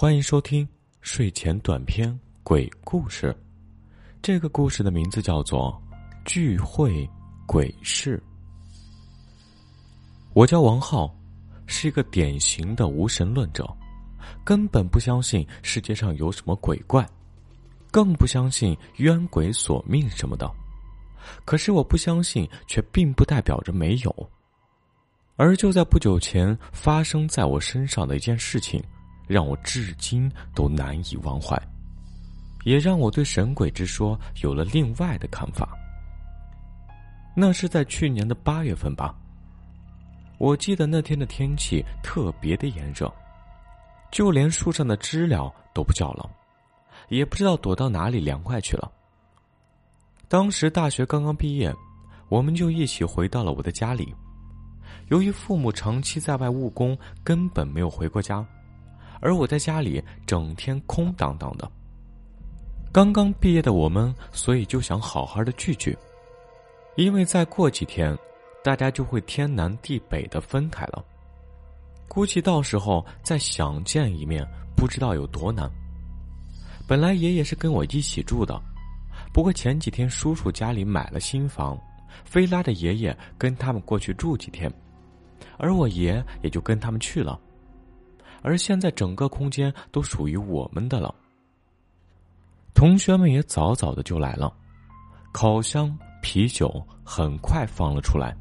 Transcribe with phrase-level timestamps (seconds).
[0.00, 0.64] 欢迎收听
[1.00, 3.36] 睡前短篇鬼故事。
[4.22, 5.76] 这个故事的名字叫做
[6.24, 7.04] 《聚会
[7.48, 8.16] 鬼事》。
[10.34, 11.12] 我叫王浩，
[11.66, 13.68] 是一个典型的无神论者，
[14.44, 17.04] 根本不相信世界上有什么鬼怪，
[17.90, 20.48] 更不相信冤鬼索命什么的。
[21.44, 24.30] 可是我不相信，却并不代表着没有。
[25.34, 28.80] 而就在不久前发生在我身上的一件事情。
[29.28, 31.56] 让我至今都难以忘怀，
[32.64, 35.68] 也让我对神鬼之说有了另外的看法。
[37.36, 39.14] 那是在去年的八月份吧。
[40.38, 43.12] 我记得那天的天气特别的炎热，
[44.10, 46.28] 就连树上的知了都不叫了，
[47.08, 48.90] 也不知道躲到哪里凉快去了。
[50.28, 51.74] 当时大学刚刚毕业，
[52.28, 54.14] 我们就一起回到了我的家里。
[55.08, 58.46] 由于父母长期在外务工，根本没有回过家。
[59.20, 61.70] 而我在家里整天空荡荡的。
[62.92, 65.96] 刚刚毕业的我们，所以就想好好的聚聚，
[66.96, 68.16] 因为再过几天，
[68.64, 71.04] 大家就会天南地北的分开了。
[72.08, 75.70] 估计到时候再想见一面，不知道有多难。
[76.88, 78.58] 本来爷爷是跟我一起住的，
[79.34, 81.78] 不过前几天叔叔家里买了新房，
[82.24, 84.72] 非拉着爷爷跟他们过去住几天，
[85.58, 87.38] 而我爷也就跟他们去了。
[88.42, 91.14] 而现在，整个空间都属于我们的了。
[92.74, 94.52] 同学们也早早的就来了，
[95.32, 98.36] 烤箱、啤酒很快放了出来。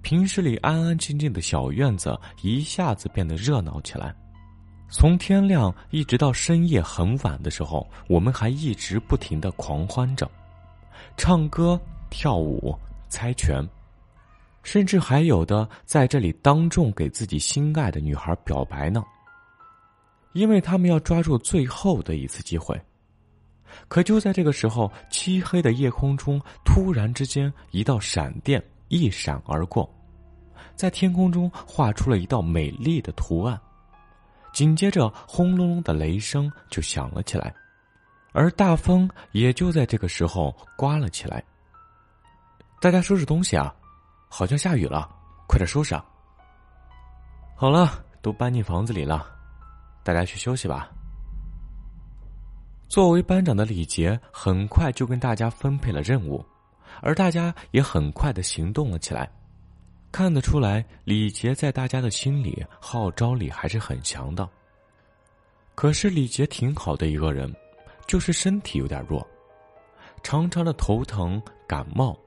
[0.00, 4.14] 平时里安安静静的小院子一下子变得热闹起来。
[4.88, 10.30] 从天亮一直到深夜很晚的时候，我们还一直不停的狂欢着，
[11.16, 12.74] 唱歌、跳舞、
[13.08, 13.62] 猜拳，
[14.62, 19.04] 甚至还有的在这里当众给自己心爱的女孩表白呢。
[20.38, 22.80] 因为他们要抓住最后的一次机会，
[23.88, 29.92] 可就在这个时候，漆黑的夜空中突然之间，一道闪电一闪而过，
[30.76, 33.60] 在天空中画出了一道美丽的图案，
[34.52, 37.52] 紧接着轰隆隆的雷声就响了起来，
[38.30, 41.42] 而大风也就在这个时候刮了起来。
[42.80, 43.74] 大家收拾东西啊，
[44.28, 45.10] 好像下雨了，
[45.48, 46.04] 快点收拾啊。
[47.56, 49.34] 好了，都搬进房子里了。
[50.08, 50.90] 大家去休息吧。
[52.88, 56.42] 作为班长的李杰很快就跟大家分配了任务，
[57.02, 59.30] 而大家也很快的行动了起来。
[60.10, 64.48] 看得出来，李杰在大家的心里号召力还是很强的。
[65.74, 67.54] 可是李杰挺好的一个人，
[68.06, 69.28] 就是身体有点弱，
[70.22, 72.18] 常常的头疼感冒。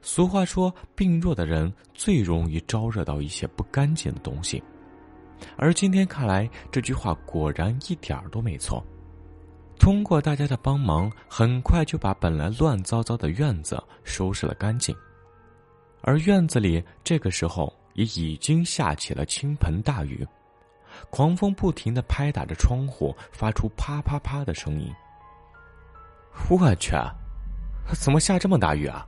[0.00, 4.64] 俗话说，病弱的人最容易招惹到一些不干净的东西。
[5.56, 8.84] 而今天看来，这句话果然一点儿都没错。
[9.78, 14.94] 通过大家的帮忙，很快就把本来乱糟糟的院子收拾了干净。
[16.02, 20.26] 而院子里这个时候也已经下起了倾盆大雨，
[21.10, 24.92] 狂风不停的拍打着窗户，发出啪啪啪的声音。
[26.48, 26.92] 我去，
[27.92, 29.06] 怎么下这么大雨啊？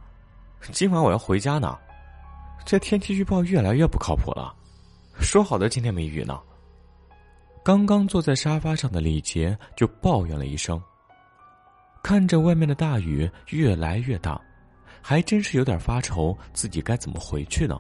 [0.72, 1.78] 今晚我要回家呢。
[2.64, 4.52] 这天气预报越来越不靠谱了。
[5.20, 6.40] 说好的今天没雨呢。
[7.64, 10.80] 刚刚坐在沙发上的李杰就抱怨了一声。
[12.02, 14.40] 看着外面的大雨越来越大，
[15.02, 17.76] 还真是有点发愁，自己该怎么回去呢？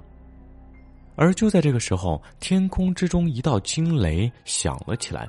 [1.14, 5.28] 而就在这个时候，天空之中一道惊雷响了起来，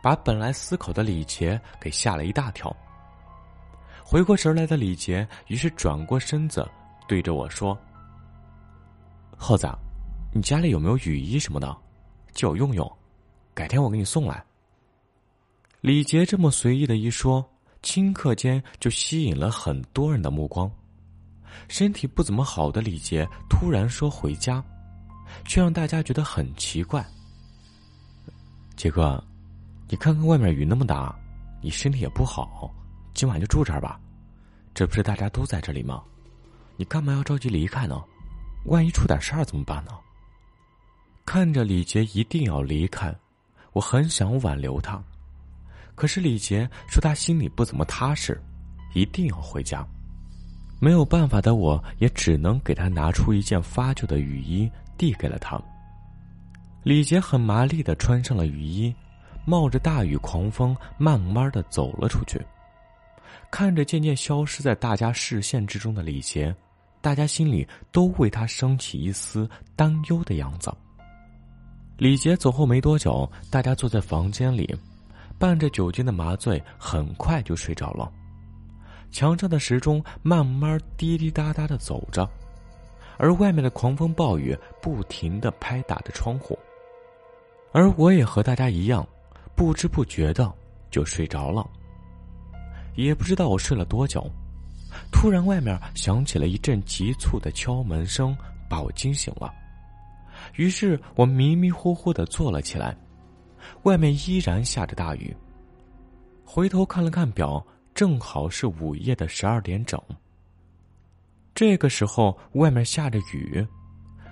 [0.00, 2.74] 把本来思考的李杰给吓了一大跳。
[4.04, 6.64] 回过神来的李杰于是转过身子，
[7.08, 7.76] 对着我说
[9.36, 9.68] ：“耗子。”
[10.32, 11.76] 你家里有没有雨衣什么的，
[12.32, 12.90] 借我用用，
[13.52, 14.44] 改天我给你送来。
[15.80, 17.44] 李杰这么随意的一说，
[17.82, 20.70] 顷刻间就吸引了很多人的目光。
[21.66, 24.62] 身体不怎么好的李杰突然说回家，
[25.44, 27.04] 却让大家觉得很奇怪。
[28.76, 29.22] 杰哥，
[29.88, 31.12] 你看看外面雨那么大，
[31.60, 32.72] 你身体也不好，
[33.14, 34.00] 今晚就住这儿吧。
[34.72, 36.04] 这不是大家都在这里吗？
[36.76, 38.00] 你干嘛要着急离开呢？
[38.66, 39.90] 万一出点事儿怎么办呢？
[41.32, 43.14] 看着李杰一定要离开，
[43.72, 45.00] 我很想挽留他，
[45.94, 48.42] 可是李杰说他心里不怎么踏实，
[48.94, 49.86] 一定要回家。
[50.80, 54.68] 没有办法的我，也只能给他拿出一件发旧的雨衣，
[54.98, 55.56] 递给了他。
[56.82, 58.92] 李杰很麻利的穿上了雨衣，
[59.46, 62.44] 冒着大雨狂风，慢慢的走了出去。
[63.52, 66.52] 看着渐渐消失在大家视线之中的李杰，
[67.00, 70.68] 大家心里都为他升起一丝担忧的样子。
[72.00, 74.74] 李杰走后没多久，大家坐在房间里，
[75.38, 78.10] 伴着酒精的麻醉，很快就睡着了。
[79.10, 82.26] 墙上的时钟慢慢滴滴答答的走着，
[83.18, 86.58] 而外面的狂风暴雨不停的拍打着窗户。
[87.70, 89.06] 而我也和大家一样，
[89.54, 90.50] 不知不觉的
[90.90, 91.68] 就睡着了。
[92.96, 94.26] 也不知道我睡了多久，
[95.12, 98.34] 突然外面响起了一阵急促的敲门声，
[98.70, 99.52] 把我惊醒了。
[100.56, 102.96] 于是我迷迷糊糊的坐了起来，
[103.82, 105.34] 外面依然下着大雨。
[106.44, 107.64] 回头看了看表，
[107.94, 110.00] 正好是午夜的十二点整。
[111.54, 113.66] 这个时候外面下着雨，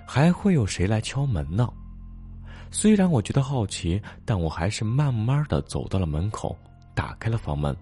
[0.05, 1.71] 还会有谁来敲门呢？
[2.71, 6.57] 虽然我觉得好奇，但我还是慢慢的走到了门口，
[6.93, 7.75] 打开了房门。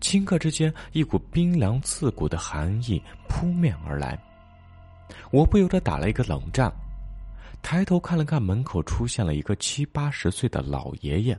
[0.00, 4.18] 顷刻之间，一股冰凉刺骨的寒意扑面而来，
[5.30, 6.72] 我不由得打了一个冷战。
[7.64, 11.36] 抬头看了看门口，出现了一个七八十岁的老爷爷，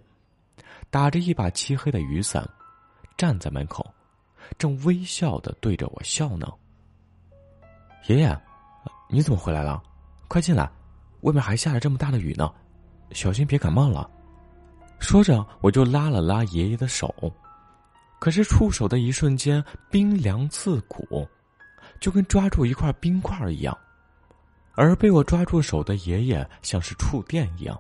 [0.90, 2.44] 打着一把漆黑的雨伞，
[3.16, 3.86] 站在门口，
[4.58, 6.52] 正微笑的对着我笑呢。
[8.08, 8.42] 爷爷，
[9.08, 9.82] 你怎么回来了？
[10.28, 10.68] 快进来，
[11.22, 12.52] 外面还下着这么大的雨呢，
[13.12, 14.10] 小心别感冒了。
[14.98, 17.14] 说着，我就拉了拉爷爷的手，
[18.18, 21.30] 可是触手的一瞬间，冰凉刺骨，
[22.02, 23.78] 就跟抓住一块冰块一样。
[24.76, 27.80] 而被我抓住手的爷爷像是触电一样，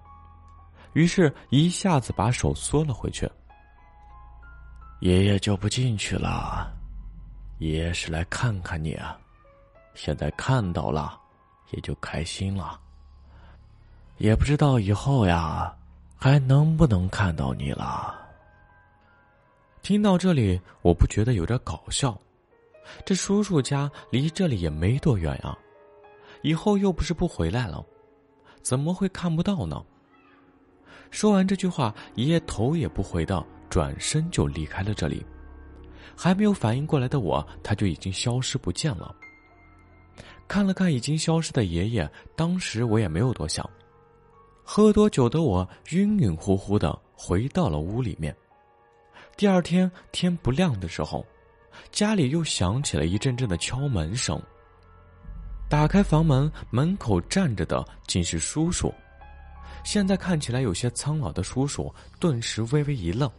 [0.93, 3.29] 于是一下子把手缩了回去。
[5.01, 6.73] 爷爷就不进去了，
[7.59, 9.17] 爷爷是来看看你啊，
[9.93, 11.19] 现在看到了，
[11.71, 12.79] 也就开心了。
[14.17, 15.75] 也不知道以后呀，
[16.15, 18.15] 还能不能看到你了。
[19.81, 22.17] 听到这里，我不觉得有点搞笑，
[23.05, 25.55] 这叔叔家离这里也没多远呀。
[26.45, 27.83] 以后又不是不回来了，
[28.61, 29.83] 怎么会看不到呢？
[31.09, 35.25] 说完这句话，爷爷头也不回的转身就离开了这里。
[36.15, 39.15] 还没有反应过来的我，他就已经消失不见了。
[40.47, 43.67] 看了看已经消失的爷爷，当时我也没有多想。
[44.63, 48.35] 喝多酒的我晕晕乎乎的回到了屋里面。
[49.35, 51.25] 第二天天不亮的时候，
[51.91, 54.39] 家里又响起了一阵阵的敲门声。
[55.67, 58.93] 打开房门，门口站着的竟是叔叔。
[59.83, 63.29] 现在看起来有些苍老的叔叔，顿时微微一愣。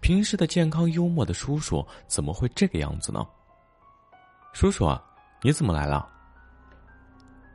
[0.00, 3.26] 平时的健康幽默的叔叔，怎么会这个样子呢？
[4.52, 4.98] 叔叔，
[5.42, 6.08] 你怎么来了？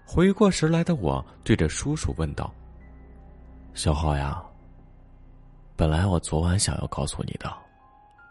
[0.06, 2.54] 回过神来的我对着叔叔问道
[3.74, 4.44] ：“小浩呀，
[5.76, 7.52] 本来我昨晚想要告诉你的，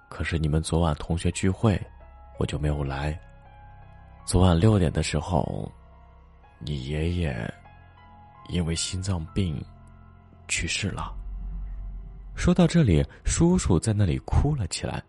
[0.08, 1.80] 可是你们昨晚同学聚会，
[2.38, 3.18] 我就没有来。”
[4.30, 5.68] 昨晚六点的时候，
[6.60, 7.52] 你爷爷
[8.48, 9.60] 因为心脏病
[10.46, 11.12] 去世了。
[12.36, 15.02] 说到这里，叔叔在那里哭了起来。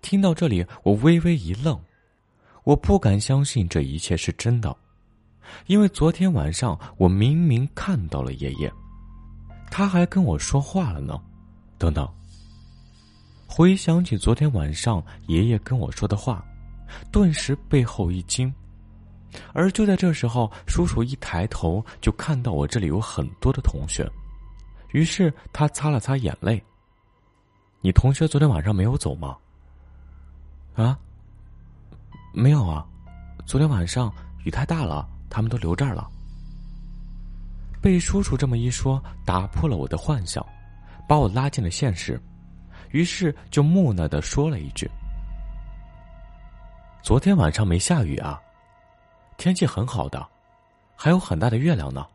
[0.00, 1.76] 听到这里，我微微一愣，
[2.62, 4.76] 我不敢相信这一切是真的，
[5.66, 8.72] 因为昨天晚上我明明看到了爷爷，
[9.72, 11.20] 他还跟我说话了呢。
[11.78, 12.08] 等等，
[13.48, 16.46] 回想起昨天晚上爷爷跟我说的话。
[17.12, 18.52] 顿时背后一惊，
[19.52, 24.10] 而就在这时候，叔叔一抬头就看到我这里有很多的同学，
[24.92, 26.62] 于是他擦了擦眼泪。
[27.80, 29.36] 你同学昨天晚上没有走吗？
[30.74, 30.98] 啊，
[32.32, 32.86] 没有啊，
[33.46, 34.12] 昨天晚上
[34.44, 36.08] 雨太大了，他们都留这儿了。
[37.80, 40.44] 被叔叔这么一说，打破了我的幻想，
[41.08, 42.20] 把我拉进了现实，
[42.90, 44.90] 于是就木讷的说了一句。
[47.02, 48.38] 昨天晚上没下雨啊，
[49.38, 50.24] 天气很好的，
[50.94, 52.06] 还有很大的月亮呢。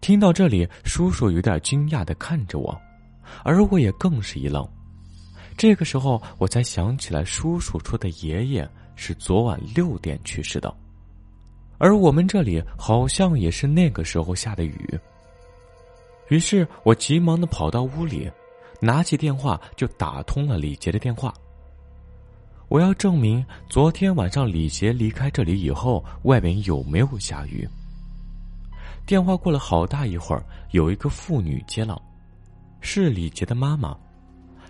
[0.00, 2.76] 听到这里，叔叔有点惊讶的看着我，
[3.44, 4.68] 而我也更是一愣。
[5.56, 10.74] 这个时候，我才想起来，叔叔说的爷爷是昨晚六点去世的，
[11.78, 15.00] 而我们这里好像也是那个时候下的雨。
[16.28, 18.30] 于是我急忙的跑到屋里，
[18.80, 21.32] 拿起电话就打通了李杰的电话。
[22.68, 27.66] 我要证明昨天晚上李杰离开这里以后，外面有没有下雨。
[29.06, 32.00] 电话过了好大一会儿，有一个妇女接了，
[32.82, 33.96] 是李杰的妈妈。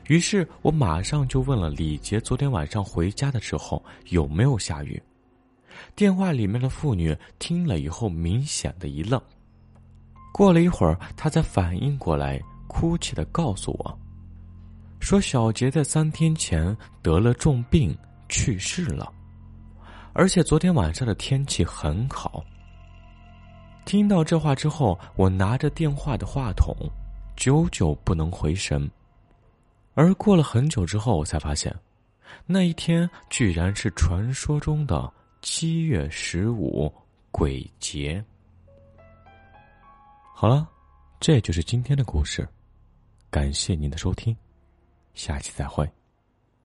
[0.06, 5.02] 于是我马上就问了李杰昨天晚上回家的时候有没有下雨。
[5.96, 9.20] 电话里面的妇女听了以后，明显的一愣。
[10.32, 13.98] 过了一会儿，她才反应过来，哭泣的告诉我。
[15.08, 17.96] 说小杰在三天前得了重病
[18.28, 19.10] 去世了，
[20.12, 22.44] 而且昨天晚上的天气很好。
[23.86, 26.76] 听到这话之后，我拿着电话的话筒，
[27.38, 28.86] 久久不能回神。
[29.94, 31.74] 而过了很久之后，我才发现，
[32.44, 35.10] 那一天居然是传说中的
[35.40, 36.92] 七月十五
[37.30, 38.22] 鬼节。
[40.34, 40.68] 好了，
[41.18, 42.46] 这就是今天的故事，
[43.30, 44.36] 感谢您的收听，
[45.14, 45.97] 下期再会。